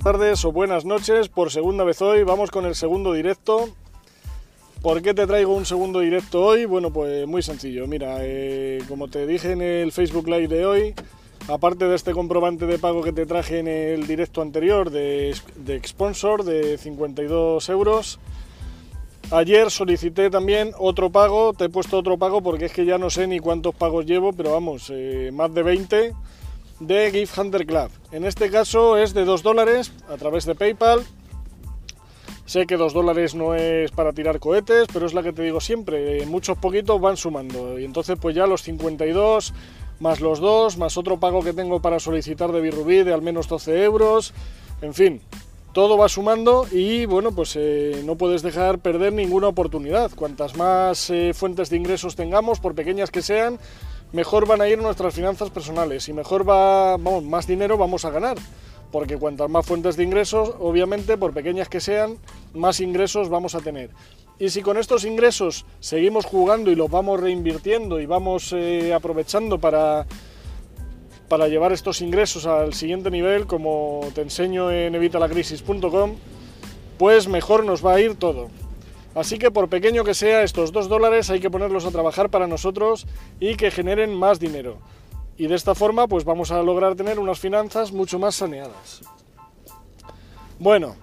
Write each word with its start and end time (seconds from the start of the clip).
tardes 0.00 0.46
o 0.46 0.52
buenas 0.52 0.86
noches 0.86 1.28
por 1.28 1.50
segunda 1.50 1.84
vez 1.84 2.00
hoy. 2.00 2.22
Vamos 2.22 2.50
con 2.50 2.64
el 2.64 2.74
segundo 2.74 3.12
directo. 3.12 3.68
¿Por 4.80 5.02
qué 5.02 5.12
te 5.12 5.26
traigo 5.26 5.54
un 5.54 5.66
segundo 5.66 6.00
directo 6.00 6.42
hoy? 6.42 6.64
Bueno, 6.64 6.90
pues 6.90 7.26
muy 7.26 7.42
sencillo. 7.42 7.86
Mira, 7.86 8.16
eh, 8.20 8.82
como 8.88 9.08
te 9.08 9.26
dije 9.26 9.52
en 9.52 9.60
el 9.60 9.92
Facebook 9.92 10.26
Live 10.26 10.48
de 10.48 10.64
hoy, 10.64 10.94
aparte 11.48 11.86
de 11.86 11.94
este 11.94 12.12
comprobante 12.12 12.64
de 12.64 12.78
pago 12.78 13.02
que 13.02 13.12
te 13.12 13.26
traje 13.26 13.58
en 13.58 13.68
el 13.68 14.06
directo 14.06 14.40
anterior 14.40 14.90
de, 14.90 15.36
de 15.56 15.86
Sponsor 15.86 16.44
de 16.44 16.78
52 16.78 17.68
euros, 17.68 18.18
ayer 19.30 19.70
solicité 19.70 20.30
también 20.30 20.70
otro 20.78 21.10
pago. 21.10 21.52
Te 21.52 21.66
he 21.66 21.68
puesto 21.68 21.98
otro 21.98 22.16
pago 22.16 22.42
porque 22.42 22.64
es 22.66 22.72
que 22.72 22.86
ya 22.86 22.96
no 22.96 23.10
sé 23.10 23.26
ni 23.26 23.38
cuántos 23.38 23.74
pagos 23.74 24.06
llevo, 24.06 24.32
pero 24.32 24.52
vamos, 24.52 24.90
eh, 24.94 25.30
más 25.30 25.52
de 25.52 25.62
20 25.62 26.14
de 26.80 27.10
Gift 27.12 27.38
Hunter 27.38 27.66
Club. 27.66 27.90
En 28.10 28.24
este 28.24 28.50
caso 28.50 28.96
es 28.96 29.14
de 29.14 29.24
2 29.24 29.42
dólares 29.42 29.92
a 30.08 30.16
través 30.16 30.44
de 30.46 30.54
PayPal. 30.54 31.02
Sé 32.46 32.66
que 32.66 32.76
2 32.76 32.92
dólares 32.92 33.34
no 33.34 33.54
es 33.54 33.92
para 33.92 34.12
tirar 34.12 34.40
cohetes, 34.40 34.88
pero 34.92 35.06
es 35.06 35.14
la 35.14 35.22
que 35.22 35.32
te 35.32 35.42
digo 35.42 35.60
siempre, 35.60 36.26
muchos 36.26 36.58
poquitos 36.58 37.00
van 37.00 37.16
sumando. 37.16 37.78
Y 37.78 37.84
entonces 37.84 38.18
pues 38.20 38.34
ya 38.34 38.46
los 38.46 38.62
52 38.62 39.52
más 40.00 40.20
los 40.20 40.40
2, 40.40 40.78
más 40.78 40.96
otro 40.96 41.20
pago 41.20 41.42
que 41.42 41.52
tengo 41.52 41.80
para 41.80 42.00
solicitar 42.00 42.50
de 42.52 42.60
Birrubí 42.60 43.02
de 43.04 43.12
al 43.12 43.22
menos 43.22 43.48
12 43.48 43.84
euros. 43.84 44.32
En 44.80 44.94
fin, 44.94 45.20
todo 45.72 45.96
va 45.96 46.08
sumando 46.08 46.66
y 46.72 47.04
bueno, 47.04 47.32
pues 47.32 47.54
eh, 47.56 48.02
no 48.04 48.16
puedes 48.16 48.42
dejar 48.42 48.78
perder 48.78 49.12
ninguna 49.12 49.48
oportunidad. 49.48 50.10
Cuantas 50.14 50.56
más 50.56 51.10
eh, 51.10 51.32
fuentes 51.34 51.70
de 51.70 51.76
ingresos 51.76 52.16
tengamos, 52.16 52.60
por 52.60 52.74
pequeñas 52.74 53.10
que 53.10 53.22
sean, 53.22 53.58
mejor 54.12 54.46
van 54.46 54.60
a 54.60 54.68
ir 54.68 54.78
nuestras 54.78 55.14
finanzas 55.14 55.50
personales 55.50 56.08
y 56.08 56.12
mejor 56.12 56.48
va, 56.48 56.96
vamos, 56.96 57.24
más 57.24 57.46
dinero 57.46 57.76
vamos 57.78 58.04
a 58.04 58.10
ganar. 58.10 58.36
Porque 58.90 59.16
cuantas 59.16 59.48
más 59.48 59.64
fuentes 59.64 59.96
de 59.96 60.02
ingresos, 60.02 60.54
obviamente, 60.58 61.16
por 61.16 61.32
pequeñas 61.32 61.68
que 61.68 61.80
sean, 61.80 62.16
más 62.54 62.80
ingresos 62.80 63.28
vamos 63.28 63.54
a 63.54 63.60
tener. 63.60 63.90
Y 64.40 64.48
si 64.48 64.62
con 64.62 64.78
estos 64.78 65.04
ingresos 65.04 65.66
seguimos 65.80 66.24
jugando 66.24 66.70
y 66.70 66.74
los 66.74 66.90
vamos 66.90 67.20
reinvirtiendo 67.20 68.00
y 68.00 68.06
vamos 68.06 68.52
eh, 68.52 68.92
aprovechando 68.94 69.58
para, 69.58 70.06
para 71.28 71.46
llevar 71.46 71.72
estos 71.72 72.00
ingresos 72.00 72.46
al 72.46 72.74
siguiente 72.74 73.10
nivel, 73.10 73.46
como 73.46 74.00
te 74.14 74.22
enseño 74.22 74.70
en 74.72 74.94
evitalacrisis.com, 74.94 76.14
pues 76.98 77.28
mejor 77.28 77.64
nos 77.64 77.84
va 77.84 77.94
a 77.94 78.00
ir 78.00 78.16
todo. 78.16 78.48
Así 79.14 79.38
que 79.38 79.50
por 79.50 79.68
pequeño 79.68 80.04
que 80.04 80.14
sea, 80.14 80.42
estos 80.42 80.72
dos 80.72 80.88
dólares 80.88 81.30
hay 81.30 81.40
que 81.40 81.50
ponerlos 81.50 81.84
a 81.84 81.90
trabajar 81.90 82.30
para 82.30 82.46
nosotros 82.46 83.06
y 83.40 83.56
que 83.56 83.70
generen 83.70 84.14
más 84.14 84.38
dinero. 84.38 84.78
Y 85.36 85.46
de 85.46 85.56
esta 85.56 85.74
forma 85.74 86.06
pues 86.06 86.24
vamos 86.24 86.50
a 86.52 86.62
lograr 86.62 86.94
tener 86.94 87.18
unas 87.18 87.38
finanzas 87.38 87.92
mucho 87.92 88.18
más 88.18 88.36
saneadas. 88.36 89.02
Bueno, 90.58 90.94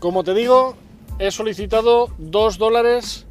como 0.00 0.24
te 0.24 0.34
digo, 0.34 0.74
he 1.18 1.30
solicitado 1.30 2.10
dos 2.18 2.58
dólares 2.58 3.26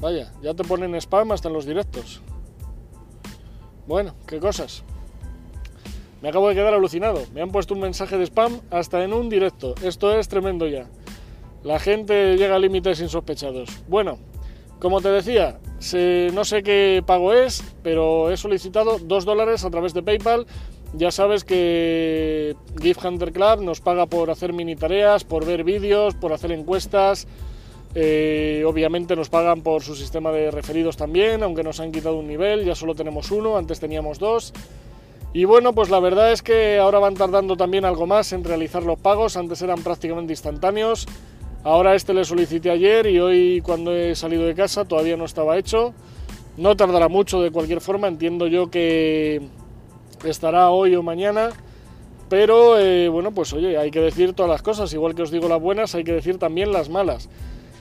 Vaya, 0.00 0.32
ya 0.42 0.54
te 0.54 0.64
ponen 0.64 0.94
spam 0.94 1.32
hasta 1.32 1.48
en 1.48 1.54
los 1.54 1.66
directos. 1.66 2.20
Bueno, 3.86 4.14
qué 4.26 4.38
cosas. 4.38 4.82
Me 6.22 6.28
acabo 6.28 6.48
de 6.48 6.54
quedar 6.54 6.74
alucinado. 6.74 7.22
Me 7.34 7.42
han 7.42 7.50
puesto 7.50 7.74
un 7.74 7.80
mensaje 7.80 8.16
de 8.16 8.24
spam 8.26 8.60
hasta 8.70 9.04
en 9.04 9.12
un 9.12 9.28
directo. 9.28 9.74
Esto 9.82 10.18
es 10.18 10.28
tremendo 10.28 10.66
ya. 10.66 10.86
La 11.62 11.78
gente 11.78 12.36
llega 12.36 12.56
a 12.56 12.58
límites 12.58 13.00
insospechados. 13.00 13.68
Bueno, 13.88 14.18
como 14.78 15.00
te 15.00 15.10
decía, 15.10 15.58
no 16.32 16.44
sé 16.44 16.62
qué 16.62 17.02
pago 17.06 17.34
es, 17.34 17.62
pero 17.82 18.30
he 18.30 18.36
solicitado 18.36 18.98
2 18.98 19.24
dólares 19.24 19.64
a 19.64 19.70
través 19.70 19.92
de 19.92 20.02
PayPal. 20.02 20.46
Ya 20.94 21.10
sabes 21.10 21.44
que 21.44 22.56
Gift 22.80 23.04
Hunter 23.04 23.32
Club 23.32 23.62
nos 23.62 23.80
paga 23.80 24.06
por 24.06 24.30
hacer 24.30 24.52
mini 24.52 24.76
tareas, 24.76 25.24
por 25.24 25.44
ver 25.44 25.62
vídeos, 25.62 26.14
por 26.14 26.32
hacer 26.32 26.52
encuestas, 26.52 27.28
eh, 27.94 28.62
obviamente 28.66 29.16
nos 29.16 29.28
pagan 29.28 29.62
por 29.62 29.82
su 29.82 29.96
sistema 29.96 30.30
de 30.30 30.50
referidos 30.50 30.96
también, 30.96 31.42
aunque 31.42 31.62
nos 31.62 31.80
han 31.80 31.90
quitado 31.90 32.18
un 32.18 32.28
nivel, 32.28 32.64
ya 32.64 32.74
solo 32.74 32.94
tenemos 32.94 33.30
uno, 33.30 33.56
antes 33.56 33.80
teníamos 33.80 34.18
dos. 34.18 34.52
Y 35.32 35.44
bueno, 35.44 35.72
pues 35.72 35.90
la 35.90 36.00
verdad 36.00 36.32
es 36.32 36.42
que 36.42 36.78
ahora 36.78 36.98
van 36.98 37.14
tardando 37.14 37.56
también 37.56 37.84
algo 37.84 38.06
más 38.06 38.32
en 38.32 38.44
realizar 38.44 38.82
los 38.82 38.98
pagos, 38.98 39.36
antes 39.36 39.62
eran 39.62 39.82
prácticamente 39.82 40.32
instantáneos. 40.32 41.06
Ahora 41.62 41.94
este 41.94 42.14
le 42.14 42.24
solicité 42.24 42.70
ayer 42.70 43.06
y 43.06 43.20
hoy 43.20 43.60
cuando 43.60 43.94
he 43.94 44.14
salido 44.14 44.44
de 44.44 44.54
casa 44.54 44.84
todavía 44.84 45.16
no 45.16 45.24
estaba 45.24 45.58
hecho. 45.58 45.92
No 46.56 46.76
tardará 46.76 47.08
mucho 47.08 47.40
de 47.42 47.50
cualquier 47.50 47.80
forma, 47.80 48.08
entiendo 48.08 48.46
yo 48.46 48.70
que 48.70 49.42
estará 50.24 50.70
hoy 50.70 50.94
o 50.96 51.02
mañana. 51.02 51.50
Pero 52.28 52.78
eh, 52.78 53.08
bueno, 53.08 53.32
pues 53.32 53.52
oye, 53.52 53.76
hay 53.76 53.90
que 53.90 54.00
decir 54.00 54.32
todas 54.32 54.50
las 54.50 54.62
cosas, 54.62 54.92
igual 54.94 55.14
que 55.14 55.22
os 55.22 55.30
digo 55.30 55.48
las 55.48 55.60
buenas, 55.60 55.94
hay 55.94 56.04
que 56.04 56.12
decir 56.12 56.38
también 56.38 56.72
las 56.72 56.88
malas. 56.88 57.28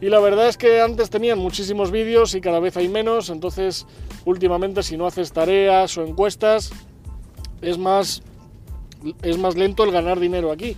Y 0.00 0.08
la 0.10 0.20
verdad 0.20 0.48
es 0.48 0.56
que 0.56 0.80
antes 0.80 1.08
tenían 1.08 1.38
muchísimos 1.38 1.90
vídeos 1.90 2.34
y 2.34 2.40
cada 2.40 2.60
vez 2.60 2.76
hay 2.76 2.88
menos, 2.88 3.30
entonces 3.30 3.86
últimamente 4.24 4.82
si 4.82 4.96
no 4.96 5.06
haces 5.06 5.32
tareas 5.32 5.96
o 5.96 6.04
encuestas 6.04 6.70
es 7.62 7.78
más, 7.78 8.22
es 9.22 9.38
más 9.38 9.56
lento 9.56 9.84
el 9.84 9.92
ganar 9.92 10.20
dinero 10.20 10.52
aquí. 10.52 10.76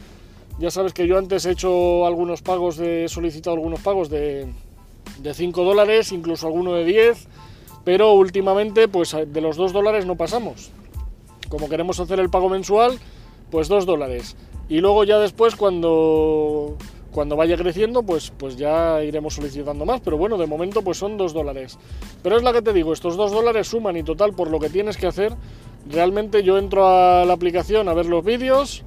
Ya 0.60 0.70
sabes 0.70 0.92
que 0.92 1.06
yo 1.06 1.18
antes 1.18 1.46
he 1.46 1.52
hecho 1.52 2.06
algunos 2.06 2.42
pagos, 2.42 2.76
de, 2.76 3.04
he 3.04 3.08
solicitado 3.08 3.54
algunos 3.54 3.80
pagos 3.80 4.08
de, 4.08 4.46
de 5.18 5.34
5 5.34 5.64
dólares, 5.64 6.12
incluso 6.12 6.46
alguno 6.46 6.74
de 6.74 6.84
10, 6.84 7.26
pero 7.84 8.12
últimamente 8.12 8.88
pues 8.88 9.16
de 9.26 9.40
los 9.40 9.56
2 9.56 9.72
dólares 9.72 10.06
no 10.06 10.16
pasamos. 10.16 10.70
Como 11.48 11.68
queremos 11.68 11.98
hacer 11.98 12.20
el 12.20 12.30
pago 12.30 12.48
mensual, 12.48 12.98
pues 13.50 13.68
2 13.68 13.86
dólares. 13.86 14.36
Y 14.68 14.80
luego 14.80 15.04
ya 15.04 15.18
después 15.18 15.56
cuando 15.56 16.76
cuando 17.18 17.34
vaya 17.34 17.56
creciendo, 17.56 18.04
pues, 18.04 18.30
pues 18.30 18.56
ya 18.56 19.02
iremos 19.02 19.34
solicitando 19.34 19.84
más. 19.84 20.00
Pero 20.02 20.16
bueno, 20.16 20.38
de 20.38 20.46
momento 20.46 20.82
pues 20.82 20.98
son 20.98 21.16
2 21.16 21.32
dólares. 21.32 21.76
Pero 22.22 22.36
es 22.36 22.44
la 22.44 22.52
que 22.52 22.62
te 22.62 22.72
digo, 22.72 22.92
estos 22.92 23.16
2 23.16 23.32
dólares 23.32 23.66
suman 23.66 23.96
y 23.96 24.04
total 24.04 24.34
por 24.34 24.48
lo 24.48 24.60
que 24.60 24.70
tienes 24.70 24.96
que 24.96 25.08
hacer. 25.08 25.32
Realmente 25.90 26.44
yo 26.44 26.58
entro 26.58 26.86
a 26.86 27.24
la 27.24 27.32
aplicación 27.32 27.88
a 27.88 27.92
ver 27.92 28.06
los 28.06 28.24
vídeos, 28.24 28.84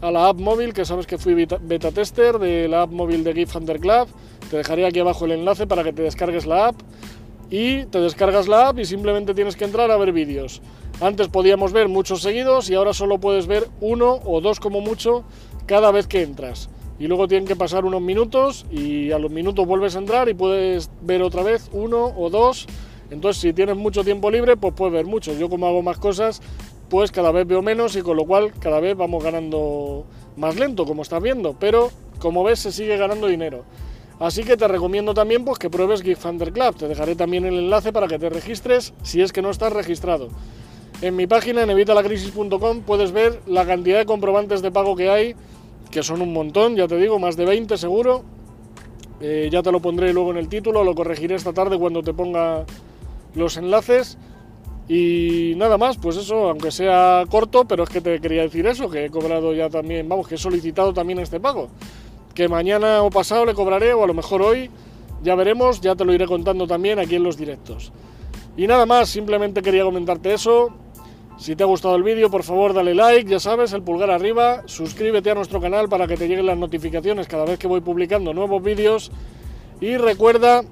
a 0.00 0.10
la 0.10 0.30
app 0.30 0.40
móvil, 0.40 0.72
que 0.72 0.86
sabes 0.86 1.06
que 1.06 1.18
fui 1.18 1.34
beta, 1.34 1.90
tester 1.90 2.38
de 2.38 2.68
la 2.68 2.84
app 2.84 2.90
móvil 2.90 3.22
de 3.22 3.34
Gift 3.34 3.54
Hunter 3.54 3.78
Club. 3.78 4.08
Te 4.50 4.56
dejaré 4.56 4.86
aquí 4.86 5.00
abajo 5.00 5.26
el 5.26 5.32
enlace 5.32 5.66
para 5.66 5.84
que 5.84 5.92
te 5.92 6.00
descargues 6.00 6.46
la 6.46 6.68
app. 6.68 6.76
Y 7.50 7.84
te 7.84 8.00
descargas 8.00 8.48
la 8.48 8.68
app 8.68 8.78
y 8.78 8.86
simplemente 8.86 9.34
tienes 9.34 9.56
que 9.56 9.66
entrar 9.66 9.90
a 9.90 9.98
ver 9.98 10.12
vídeos. 10.12 10.62
Antes 11.02 11.28
podíamos 11.28 11.74
ver 11.74 11.88
muchos 11.88 12.22
seguidos 12.22 12.70
y 12.70 12.76
ahora 12.76 12.94
solo 12.94 13.18
puedes 13.18 13.46
ver 13.46 13.68
uno 13.82 14.20
o 14.24 14.40
dos 14.40 14.58
como 14.58 14.80
mucho 14.80 15.22
cada 15.66 15.90
vez 15.90 16.06
que 16.06 16.22
entras 16.22 16.70
y 16.98 17.06
luego 17.06 17.26
tienen 17.26 17.46
que 17.46 17.56
pasar 17.56 17.84
unos 17.84 18.00
minutos 18.00 18.66
y 18.70 19.10
a 19.10 19.18
los 19.18 19.30
minutos 19.30 19.66
vuelves 19.66 19.96
a 19.96 19.98
entrar 19.98 20.28
y 20.28 20.34
puedes 20.34 20.90
ver 21.02 21.22
otra 21.22 21.42
vez 21.42 21.68
uno 21.72 22.12
o 22.16 22.30
dos. 22.30 22.66
Entonces 23.10 23.42
si 23.42 23.52
tienes 23.52 23.76
mucho 23.76 24.04
tiempo 24.04 24.30
libre 24.30 24.56
pues 24.56 24.74
puedes 24.74 24.92
ver 24.92 25.06
mucho. 25.06 25.32
Yo 25.34 25.48
como 25.48 25.66
hago 25.66 25.82
más 25.82 25.98
cosas 25.98 26.40
pues 26.88 27.10
cada 27.10 27.32
vez 27.32 27.46
veo 27.46 27.62
menos 27.62 27.96
y 27.96 28.02
con 28.02 28.16
lo 28.16 28.24
cual 28.24 28.52
cada 28.60 28.80
vez 28.80 28.96
vamos 28.96 29.22
ganando 29.22 30.04
más 30.36 30.56
lento 30.56 30.84
como 30.84 31.02
estás 31.02 31.22
viendo. 31.22 31.56
Pero 31.58 31.90
como 32.18 32.44
ves 32.44 32.60
se 32.60 32.72
sigue 32.72 32.96
ganando 32.96 33.26
dinero. 33.26 33.64
Así 34.20 34.44
que 34.44 34.56
te 34.56 34.68
recomiendo 34.68 35.12
también 35.12 35.44
pues, 35.44 35.58
que 35.58 35.68
pruebes 35.70 36.02
Gift 36.02 36.24
Club. 36.24 36.76
Te 36.76 36.86
dejaré 36.86 37.16
también 37.16 37.44
el 37.44 37.58
enlace 37.58 37.92
para 37.92 38.06
que 38.06 38.18
te 38.18 38.30
registres 38.30 38.94
si 39.02 39.20
es 39.20 39.32
que 39.32 39.42
no 39.42 39.50
estás 39.50 39.72
registrado. 39.72 40.28
En 41.02 41.16
mi 41.16 41.26
página 41.26 41.62
en 41.62 41.70
evitalacrisis.com 41.70 42.82
puedes 42.82 43.10
ver 43.10 43.40
la 43.46 43.66
cantidad 43.66 43.98
de 43.98 44.06
comprobantes 44.06 44.62
de 44.62 44.70
pago 44.70 44.94
que 44.94 45.10
hay 45.10 45.34
que 45.90 46.02
son 46.02 46.22
un 46.22 46.32
montón, 46.32 46.76
ya 46.76 46.88
te 46.88 46.96
digo, 46.96 47.18
más 47.18 47.36
de 47.36 47.44
20 47.44 47.76
seguro. 47.76 48.22
Eh, 49.20 49.48
ya 49.50 49.62
te 49.62 49.72
lo 49.72 49.80
pondré 49.80 50.12
luego 50.12 50.32
en 50.32 50.38
el 50.38 50.48
título, 50.48 50.84
lo 50.84 50.94
corregiré 50.94 51.34
esta 51.34 51.52
tarde 51.52 51.78
cuando 51.78 52.02
te 52.02 52.12
ponga 52.12 52.64
los 53.34 53.56
enlaces. 53.56 54.18
Y 54.88 55.54
nada 55.56 55.78
más, 55.78 55.96
pues 55.96 56.16
eso, 56.16 56.50
aunque 56.50 56.70
sea 56.70 57.24
corto, 57.30 57.64
pero 57.64 57.84
es 57.84 57.88
que 57.88 58.00
te 58.00 58.20
quería 58.20 58.42
decir 58.42 58.66
eso, 58.66 58.90
que 58.90 59.06
he 59.06 59.10
cobrado 59.10 59.54
ya 59.54 59.70
también, 59.70 60.08
vamos, 60.08 60.28
que 60.28 60.34
he 60.34 60.38
solicitado 60.38 60.92
también 60.92 61.20
este 61.20 61.40
pago. 61.40 61.68
Que 62.34 62.48
mañana 62.48 63.02
o 63.02 63.10
pasado 63.10 63.46
le 63.46 63.54
cobraré, 63.54 63.94
o 63.94 64.04
a 64.04 64.06
lo 64.06 64.14
mejor 64.14 64.42
hoy, 64.42 64.70
ya 65.22 65.34
veremos, 65.34 65.80
ya 65.80 65.94
te 65.96 66.04
lo 66.04 66.12
iré 66.12 66.26
contando 66.26 66.66
también 66.66 66.98
aquí 66.98 67.14
en 67.14 67.22
los 67.22 67.38
directos. 67.38 67.92
Y 68.56 68.66
nada 68.66 68.84
más, 68.84 69.08
simplemente 69.08 69.62
quería 69.62 69.84
comentarte 69.84 70.34
eso. 70.34 70.70
Si 71.44 71.54
te 71.56 71.62
ha 71.62 71.66
gustado 71.66 71.94
el 71.96 72.02
vídeo, 72.02 72.30
por 72.30 72.42
favor 72.42 72.72
dale 72.72 72.94
like, 72.94 73.30
ya 73.30 73.38
sabes, 73.38 73.74
el 73.74 73.82
pulgar 73.82 74.10
arriba, 74.10 74.62
suscríbete 74.64 75.30
a 75.30 75.34
nuestro 75.34 75.60
canal 75.60 75.90
para 75.90 76.06
que 76.06 76.16
te 76.16 76.26
lleguen 76.26 76.46
las 76.46 76.56
notificaciones 76.56 77.28
cada 77.28 77.44
vez 77.44 77.58
que 77.58 77.66
voy 77.66 77.82
publicando 77.82 78.32
nuevos 78.32 78.62
vídeos 78.62 79.12
y 79.78 79.98
recuerda 79.98 80.62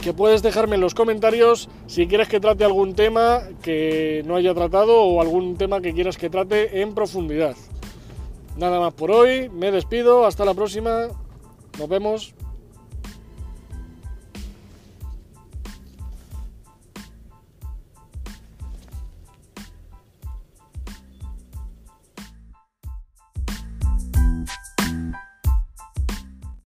que 0.00 0.12
puedes 0.12 0.44
dejarme 0.44 0.76
en 0.76 0.82
los 0.82 0.94
comentarios 0.94 1.68
si 1.88 2.06
quieres 2.06 2.28
que 2.28 2.38
trate 2.38 2.62
algún 2.62 2.94
tema 2.94 3.40
que 3.62 4.22
no 4.26 4.36
haya 4.36 4.54
tratado 4.54 5.02
o 5.02 5.20
algún 5.20 5.56
tema 5.56 5.80
que 5.80 5.92
quieras 5.92 6.16
que 6.16 6.30
trate 6.30 6.82
en 6.82 6.94
profundidad. 6.94 7.56
Nada 8.56 8.78
más 8.78 8.94
por 8.94 9.10
hoy, 9.10 9.48
me 9.48 9.72
despido, 9.72 10.24
hasta 10.24 10.44
la 10.44 10.54
próxima, 10.54 11.08
nos 11.80 11.88
vemos. 11.88 12.32